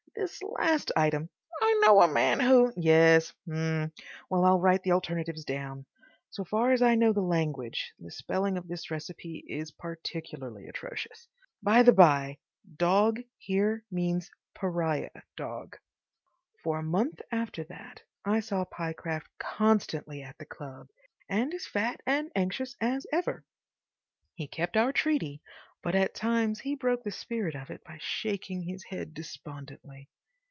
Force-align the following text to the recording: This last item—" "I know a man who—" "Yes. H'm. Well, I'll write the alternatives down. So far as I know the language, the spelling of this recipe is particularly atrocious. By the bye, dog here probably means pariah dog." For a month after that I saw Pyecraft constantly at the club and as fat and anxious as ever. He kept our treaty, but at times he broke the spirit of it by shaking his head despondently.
This 0.13 0.43
last 0.43 0.91
item—" 0.95 1.29
"I 1.63 1.79
know 1.81 1.99
a 2.03 2.07
man 2.07 2.39
who—" 2.41 2.71
"Yes. 2.77 3.33
H'm. 3.47 3.91
Well, 4.29 4.45
I'll 4.45 4.59
write 4.59 4.83
the 4.83 4.91
alternatives 4.91 5.43
down. 5.43 5.87
So 6.29 6.43
far 6.45 6.73
as 6.73 6.83
I 6.83 6.93
know 6.93 7.11
the 7.11 7.21
language, 7.23 7.91
the 7.99 8.11
spelling 8.11 8.55
of 8.55 8.67
this 8.67 8.91
recipe 8.91 9.43
is 9.47 9.71
particularly 9.71 10.67
atrocious. 10.67 11.27
By 11.63 11.81
the 11.81 11.91
bye, 11.93 12.37
dog 12.77 13.19
here 13.39 13.83
probably 13.89 13.97
means 14.03 14.29
pariah 14.53 15.09
dog." 15.37 15.75
For 16.61 16.77
a 16.77 16.83
month 16.83 17.19
after 17.31 17.63
that 17.63 18.03
I 18.23 18.41
saw 18.41 18.63
Pyecraft 18.63 19.27
constantly 19.39 20.21
at 20.21 20.37
the 20.37 20.45
club 20.45 20.89
and 21.29 21.51
as 21.51 21.65
fat 21.65 21.99
and 22.05 22.29
anxious 22.35 22.75
as 22.79 23.07
ever. 23.11 23.43
He 24.35 24.47
kept 24.47 24.77
our 24.77 24.93
treaty, 24.93 25.41
but 25.83 25.95
at 25.95 26.13
times 26.13 26.59
he 26.59 26.75
broke 26.75 27.03
the 27.03 27.09
spirit 27.09 27.55
of 27.55 27.71
it 27.71 27.83
by 27.83 27.97
shaking 27.99 28.61
his 28.61 28.83
head 28.83 29.11
despondently. 29.15 30.07